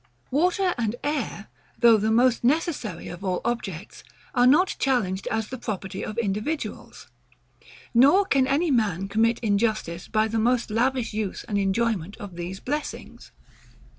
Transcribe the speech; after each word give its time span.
Water 0.31 0.73
and 0.79 0.95
air, 1.03 1.47
though 1.77 1.97
the 1.97 2.09
most 2.09 2.43
necessary 2.43 3.07
of 3.07 3.23
all 3.23 3.39
objects, 3.45 4.03
are 4.33 4.47
not 4.47 4.75
challenged 4.79 5.27
as 5.27 5.49
the 5.49 5.59
property 5.59 6.03
of 6.03 6.17
individuals; 6.17 7.07
nor 7.93 8.25
can 8.25 8.47
any 8.47 8.71
man 8.71 9.07
commit 9.07 9.37
injustice 9.41 10.07
by 10.07 10.27
the 10.27 10.39
most 10.39 10.71
lavish 10.71 11.13
use 11.13 11.43
and 11.43 11.59
enjoyment 11.59 12.17
of 12.17 12.35
these 12.35 12.59
blessings. 12.59 13.31